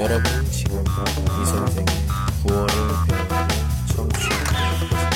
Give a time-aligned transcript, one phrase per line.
[0.00, 1.86] 여러분 지금도 이 선생의
[2.46, 2.68] 구월을
[3.08, 3.34] 배우고
[3.94, 5.06] 청취하고 계십니다.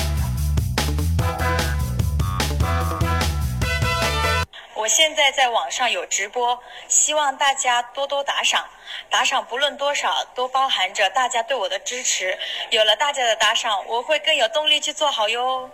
[4.75, 8.65] 我现在在网上有直播，希望大家多多打赏。
[9.09, 12.35] 打赏不论多少，都包含着大家对我的支持。
[12.71, 15.69] 有了大家的打赏，我会更有动力去做好哟。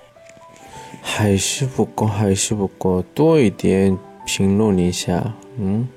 [1.02, 5.24] 还是不够，还是不够，多一点评论一下。
[5.58, 5.88] 嗯，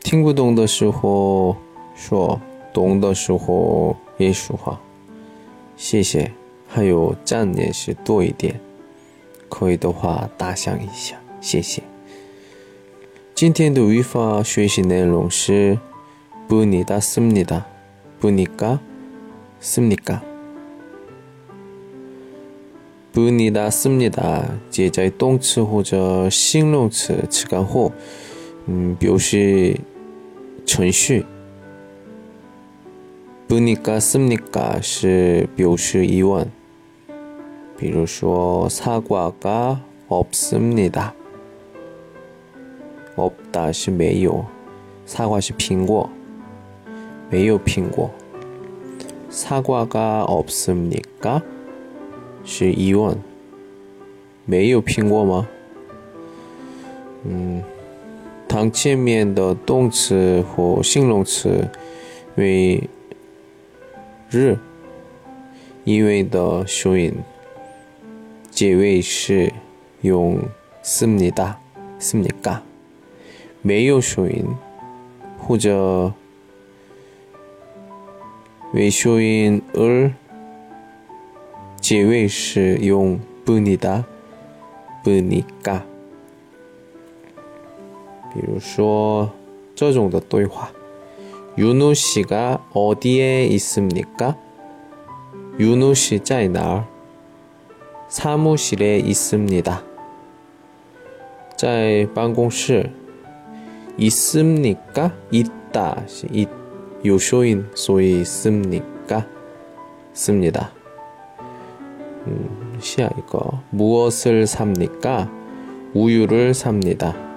[0.00, 1.56] 听不懂的时候
[1.94, 2.40] 说，
[2.72, 4.80] 懂的时候也说话。
[5.76, 6.32] 谢谢，
[6.66, 8.60] 还有赞也是多一点，
[9.48, 11.82] 可以的话打赏一下，谢谢。
[13.34, 15.78] 今天的语法学习内容是
[16.48, 17.62] 不니다씁니다，
[18.18, 20.20] 不니까씁니까
[23.12, 27.92] 不니다씁니다接在动词或者形容词词干后，
[28.66, 29.78] 嗯，表示
[30.66, 31.24] 程序。
[33.52, 36.50] 不니까씁니까是表示疑问，
[37.78, 41.12] 比如说사과가없습니다
[43.16, 44.44] 없다 是没有，
[45.06, 46.10] 사과是苹果，
[47.30, 48.10] 没有苹果。
[49.30, 51.42] 사과가없습니까
[52.44, 53.16] 是疑问，
[54.44, 55.48] 没有苹果吗？
[57.24, 57.64] 嗯，
[58.46, 61.66] 当前面的动词或形容词
[62.36, 62.88] 为
[64.32, 64.58] 日，
[65.84, 67.14] 因为的收音
[68.50, 69.52] 结尾是
[70.02, 70.38] 用
[70.82, 72.60] 씁니다，씁니까。
[73.62, 74.46] 没有收音，
[75.38, 76.12] 或者
[78.72, 80.12] 为收音而
[81.80, 84.04] 结尾是用不니다
[85.02, 85.80] 不니까
[88.32, 89.30] 比如说
[89.74, 90.70] 这种的对话，
[91.55, 94.35] 윤우 씨가 어디에 있습니까?
[95.59, 96.89] 윤우 씨 짜이나
[98.09, 99.83] 사무실에 있습니다.
[101.55, 102.91] 짜이 방공실
[103.97, 105.15] 있습니까?
[105.31, 106.05] 있다.
[107.05, 109.27] 요쇼인 소위 있습니까?
[110.11, 110.71] 씁니다.
[112.25, 115.29] 음, 시야 이거 무엇을 삽니까?
[115.93, 117.32] 우유를 삽니다.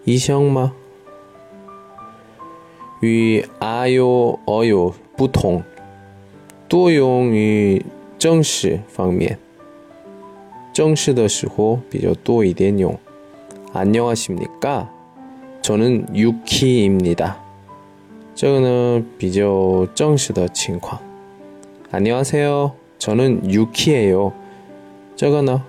[0.05, 0.73] 医生吗？
[3.01, 5.63] 与啊哟、哦哟不同，
[6.69, 7.85] 多用于
[8.19, 9.39] 正式方面。
[10.73, 12.99] 正式的时候比较多一点用。
[13.73, 14.89] 안녕하십니까
[15.67, 17.35] 저는유키입니다
[18.35, 21.01] 这个呢比较正式的情况。
[21.93, 24.33] 안녕하세요저는유키예요
[25.15, 25.63] 这个呢，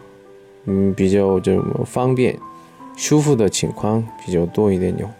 [0.65, 2.39] 嗯，比较这么方便、
[2.95, 5.11] 舒服的情况比较多一点用。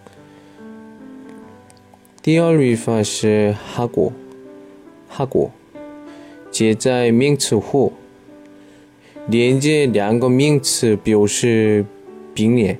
[2.21, 4.13] 第二语法是哈果，
[5.09, 5.51] 哈果
[6.49, 7.91] 接在名词后，
[9.27, 11.85] 连接两个名词表示
[12.33, 12.79] 并列。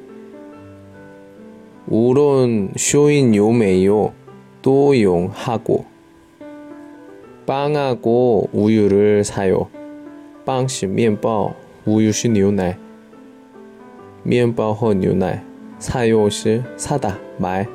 [1.88, 4.14] 无论收音有没有，
[4.62, 5.84] 都用哈果。
[7.46, 9.68] 빵하고우유를사 요。
[10.46, 11.54] 빵是面包，
[11.86, 12.78] 우유是牛奶。
[14.24, 15.44] 面包和牛奶，
[15.80, 17.68] 사요是사다买。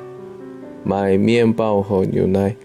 [0.83, 2.55] 买面包和牛奶。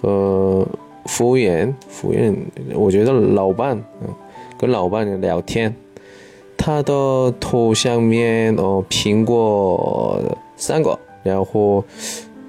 [0.00, 0.66] 和
[1.06, 2.34] 服务员，服务员，
[2.74, 4.14] 我觉得老板，嗯，
[4.58, 5.74] 跟老板聊天，
[6.56, 10.22] 他的头上面哦，苹果
[10.56, 11.84] 三个，然后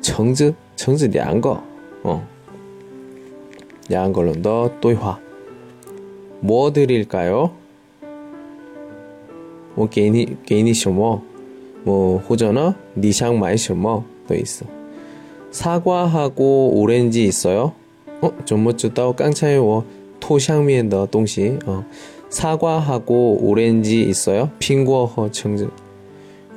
[0.02, 1.58] 橙子，橙子两个，
[2.02, 2.22] 哦，
[3.88, 5.20] 两个人的对话，
[6.42, 7.50] 뭐드릴까 요？
[9.76, 11.22] 我给你，给你什么？
[11.86, 14.66] 뭐 호전어 니샹 마이셔머 도 있어.
[15.52, 17.74] 사과하고 오렌지 있어요?
[18.22, 19.84] 어, 좀么知道 刚才我
[20.20, 21.84] 토샹면的 东西 어.
[22.30, 24.50] 사과하고 오렌지 있어요?
[24.60, 25.70] 苹果和 橙子.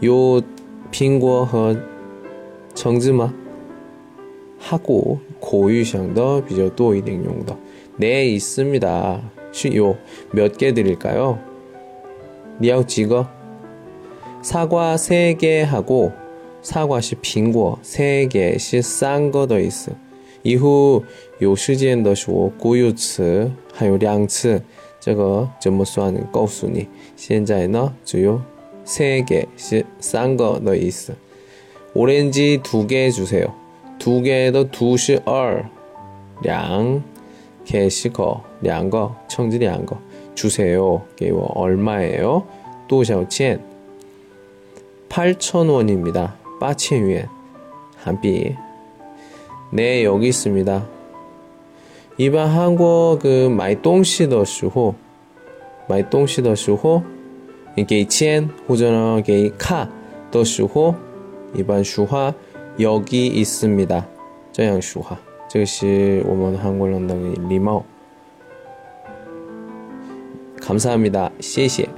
[0.04, 0.40] 요
[0.90, 1.76] 苹果和
[2.74, 3.32] 橙子吗?
[4.58, 7.56] 하고 고유샹더 比较多一点用的.
[7.96, 9.20] 네, 있습니다.
[9.52, 11.38] 요몇 개 드릴까요?
[12.58, 13.26] 你要几个?
[14.42, 16.12] 사과 3개 하고
[16.64, 19.92] 사과是 苹果 3개是 싼거더 있어.
[20.42, 21.02] 이후
[21.38, 24.62] 有时间的时候过一次还有两次
[24.98, 28.40] 这个怎么算告诉你现在呢只有
[28.84, 31.14] 3개是 싼거더 있어.
[31.94, 33.52] 오렌지 2개 주세요.
[33.98, 35.64] 2개의 2是2
[36.42, 37.02] 两
[37.64, 38.12] 개씩
[38.60, 39.96] 两个청지两个
[40.34, 41.02] 주세요.
[41.16, 42.44] 给我 얼마예요?
[42.88, 43.60] 多少钱?
[45.08, 46.32] 8,000원입니다.
[46.60, 47.26] 빠치유엔
[47.96, 48.56] 한비.
[49.70, 50.86] 네, 여기 있습니다.
[52.18, 54.94] 이반 한국 그 마이东西的时候
[55.88, 57.02] 买东西的时候
[57.86, 59.88] 给钱或者呢给卡
[60.30, 60.94] 的时候
[61.54, 62.34] 이반 슈화
[62.78, 64.06] 여기 있습니다.
[64.52, 65.16] 这样 슈화.
[65.48, 67.14] 这是我们韩国人的
[67.48, 67.84] 礼貌.
[70.60, 71.30] 감사합니다.
[71.40, 71.88] 谢谢。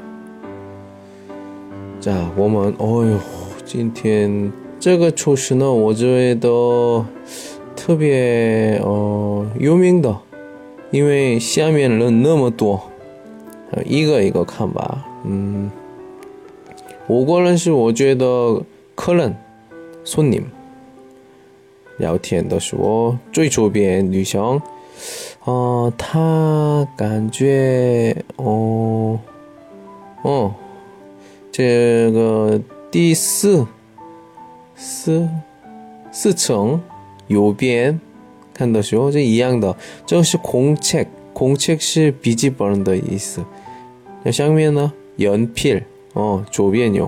[2.01, 3.19] 자, 我们 어휴,
[3.68, 4.50] 今天
[4.80, 7.06] 这个厨师呢，我觉得
[7.76, 10.18] 特别呃有名的，
[10.90, 12.82] 因为下面人那么多，
[13.84, 15.70] 一个一个看吧，嗯，
[17.08, 18.64] 我个人是我觉得
[18.96, 19.36] 客人、
[20.06, 20.44] 손 님
[21.98, 24.62] 聊天的时候，最左边女生，
[25.44, 29.20] 呃，她感觉，哦，
[30.22, 30.54] 哦。
[31.50, 32.62] 这个
[32.98, 33.64] 디스
[34.74, 35.30] 스
[36.12, 36.84] 스청
[37.30, 38.02] 요변
[38.58, 39.76] 한다쇼 이제 이양더.
[40.08, 43.44] 저시 공책 공책시 비지 버는더 이스.
[44.34, 44.88] 샹면은
[45.22, 45.86] 연필.
[46.16, 47.08] 어 조변요.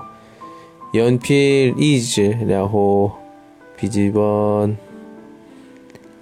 [0.94, 3.14] 연필 이즈 라호
[3.76, 4.78] 비지번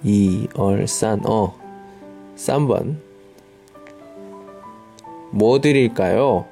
[0.02, 0.48] 2,
[0.82, 1.54] 2, 3, 어
[2.36, 2.96] 3번.
[5.30, 6.46] 뭐 드릴까요?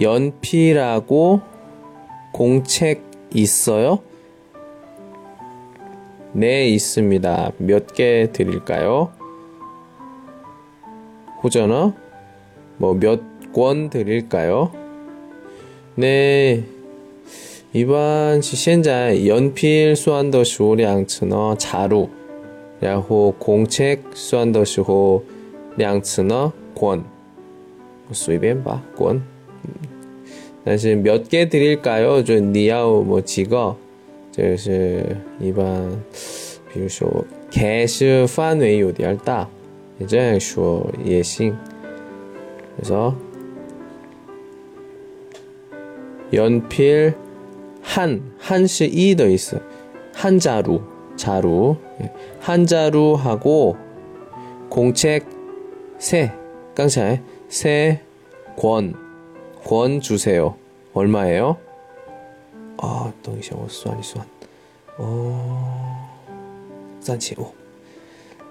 [0.00, 1.40] 연필하고
[2.32, 3.02] 공책
[3.34, 4.00] 있어요?
[6.32, 7.52] 네, 있습니다.
[7.58, 9.10] 몇 개 드릴까요?
[11.42, 11.94] 호전어?
[12.78, 13.20] 뭐 몇
[13.52, 14.70] 권 드릴까요?
[15.94, 16.62] 네.
[17.72, 22.08] 一般是现在 연필 算的数量词呢 자루
[22.80, 25.22] 然后공책算的时候
[25.76, 27.02] 量词呢권
[28.12, 29.22] 随便吧권
[30.64, 32.22] 但是몇 개 드릴까요?
[32.22, 33.76] 就你要么几个？
[34.32, 35.88] 这个是一般，
[36.72, 39.48] 比如说 개시范围有点大
[40.06, 41.56] 这样说也行
[42.76, 43.14] 그래서
[46.32, 47.14] 연필
[47.80, 49.58] 한 한시 이더 있어
[50.12, 50.82] 한자루
[51.16, 52.12] 자루 예.
[52.40, 53.76] 한자루하고
[54.68, 55.24] 공책
[55.98, 56.30] 세
[56.74, 58.94] 깡차에 세권
[59.71, 60.55] 권 주세요.
[60.93, 61.55] 얼마예요?
[62.75, 64.27] 아, 덩이샤워 수완이 수완.
[64.97, 66.09] 어,
[66.99, 67.53] 산치오.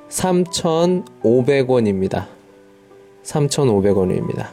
[0.09, 2.27] 3,500원입니다.
[3.23, 4.47] 3,500원입니다.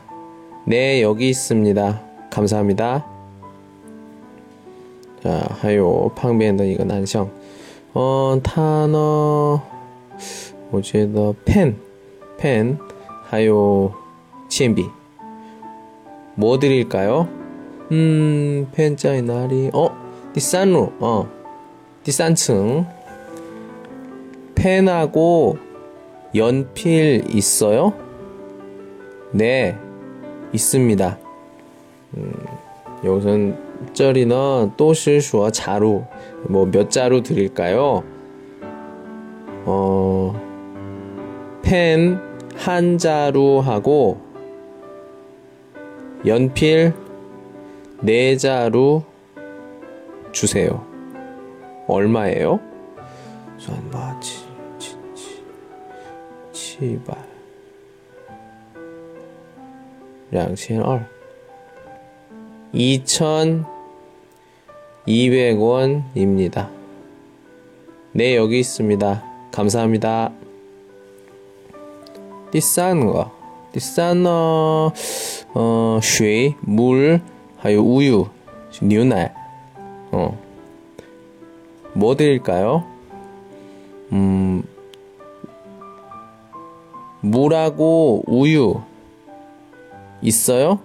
[0.66, 2.02] 네, 여기 있습니다.
[2.30, 3.06] 감사합니다.
[5.24, 7.32] 자, 하요, 팡비엔던 이건 안성.
[7.94, 9.64] 어, 단어,
[10.72, 11.78] 뭐지, 더, 펜,
[12.38, 12.78] 펜,
[13.30, 13.96] 하요,
[14.50, 14.97] 치엔비.
[16.38, 17.28] 뭐 드릴까요?
[17.92, 19.90] 음, 펜자의 날이, 어,
[20.34, 21.28] 디산루, 어,
[22.04, 22.86] 디산층.
[24.54, 25.58] 펜하고
[26.36, 27.94] 연필 있어요?
[29.32, 29.76] 네,
[30.54, 31.18] 있습니다.
[32.18, 32.34] 음,
[33.04, 33.58] 여기서는
[33.94, 36.04] 절이나 또실수와 자루,
[36.48, 38.04] 뭐 몇 자루 드릴까요?
[39.66, 40.34] 어,
[41.64, 42.28] 펜
[42.58, 44.18] 한 자루하고
[46.27, 46.93] 연필
[48.01, 49.03] 네 자루
[50.33, 50.87] 주세요.
[51.89, 52.61] 얼마예요?
[53.59, 54.97] 算吧七
[56.53, 57.17] 700
[60.33, 61.07] 2002
[65.07, 66.71] 2200원입니다.
[68.13, 69.23] 네, 여기 있습니다.
[69.51, 70.33] 감사합니다.
[72.51, 73.31] 第三个，
[73.73, 74.93] 第三呢，
[75.57, 77.21] 呃，水、 물,
[77.59, 78.27] 还有 우유,
[78.81, 79.33] 牛奶,
[80.11, 80.37] 어,
[81.95, 82.85] 뭐 드릴까요?
[84.13, 84.63] 음,
[87.21, 88.81] 물하고 우유
[90.23, 90.81] 있어요?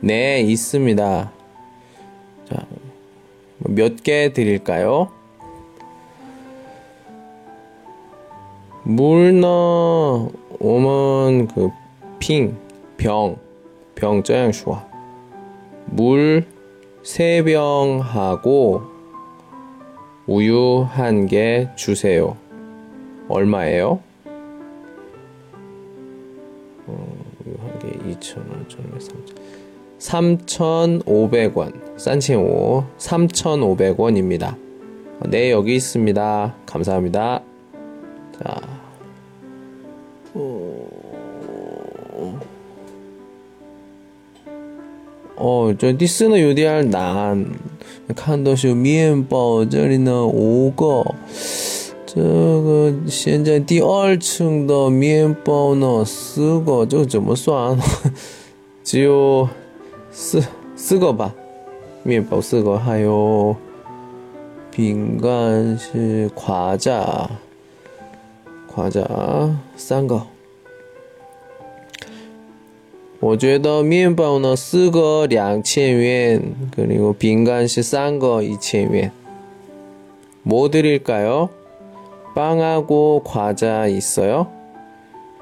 [0.00, 1.32] 네, 있습니다.
[2.50, 2.66] 자,
[3.58, 5.10] 몇 개 드릴까요?
[8.82, 10.28] 물나
[10.60, 11.70] 오면 그
[12.18, 12.56] 핑,
[12.98, 13.36] 병,
[13.99, 14.83] 병 쩌양 좋아.
[15.87, 18.83] 물세 병하고
[20.25, 22.35] 우유 한 개 주세요.
[23.27, 23.99] 얼마예요?
[26.87, 27.07] 어,
[27.45, 29.35] 우유 한 개 2,000원, 1,000원, 3,000원.
[31.03, 31.99] 3,500원.
[31.99, 34.55] 산칭오 3,500원입니다.
[35.27, 36.55] 네, 여기 있습니다.
[36.65, 37.43] 감사합니다.
[38.41, 38.61] 자.
[45.39, 47.45] 哦，这第四呢有点难，
[48.13, 51.15] 看到是面包，这里呢五个，
[52.05, 57.79] 这个现在第二层的面包呢四个，这个怎么算？
[58.83, 59.47] 只有
[60.11, 60.43] 四
[60.75, 61.33] 四个吧，
[62.03, 63.55] 面包四个，还有
[64.69, 67.29] 饼干是夸炸。
[68.67, 69.01] 夸炸
[69.77, 70.21] 三个。
[73.20, 79.10] 我觉得面包呢四个两千元，그리고빈간是三个一千元。
[80.42, 81.48] 뭐 드릴까요?
[82.34, 84.48] 빵하고 과자 있어요?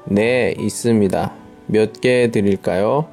[0.05, 1.33] 네, 있습니다.
[1.67, 3.07] 몇 개 드릴까요?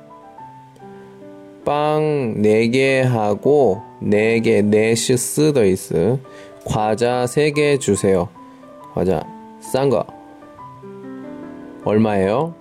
[1.65, 6.19] 빵 4개 하고 4개, 4시 쓰더 있어.
[6.65, 8.29] 과자 3개 주세요.
[8.95, 9.25] 과자
[9.61, 10.05] 싼 거.
[11.85, 12.55] 얼마예요?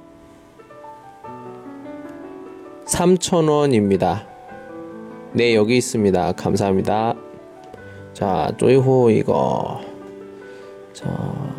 [2.87, 4.27] 3,000원입니다.
[5.33, 6.33] 네, 여기 있습니다.
[6.33, 7.15] 감사합니다.
[8.13, 9.81] 자, 쪼이호 이거.
[10.93, 11.09] 자,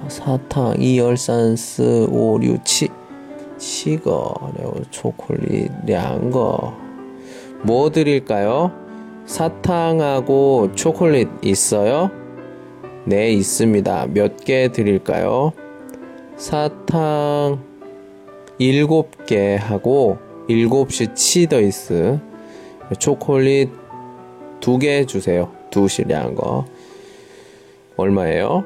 [0.07, 2.89] 사탕 2, 2, 3, 4, 5, 6, 7.
[3.57, 6.73] 7个, 그리고 초콜릿 2个.
[7.63, 8.71] 뭐 드릴까요?
[9.25, 12.11] 사탕하고 초콜릿 있어요?
[13.05, 14.07] 네, 있습니다.
[14.13, 15.53] 몇 개 드릴까요?
[16.35, 17.59] 사탕
[18.59, 20.17] 7개 하고
[20.48, 22.18] 7시 치더이스
[22.98, 23.70] 초콜릿
[24.60, 25.50] 두 개 주세요.
[25.70, 26.64] 두 실량 거.
[27.96, 28.64] 얼마예요?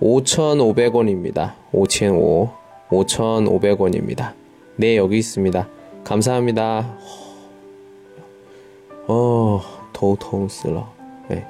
[0.00, 1.54] 5,500원입니다.
[1.72, 2.50] 5,500.
[2.90, 4.32] 5,500원입니다.
[4.76, 5.68] 네, 여기 있습니다.
[6.04, 6.96] 감사합니다.
[9.06, 9.60] 어,
[9.92, 10.86] 头痛死了。
[11.28, 11.46] 哎，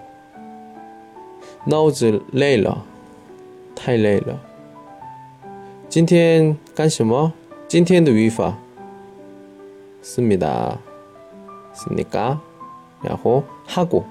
[1.67, 2.85] 脑子累了，
[3.75, 4.38] 太累了。
[5.88, 7.33] 今天干什么？
[7.69, 8.57] 今天的语法
[10.03, 10.79] 씁니다。
[11.75, 12.41] 씁니까?
[13.03, 14.07] 然后하고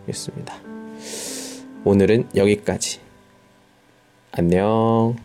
[0.00, 0.54] 하겠습니다.
[1.84, 3.00] 오늘은 여기까지.
[4.32, 5.16] 안녕.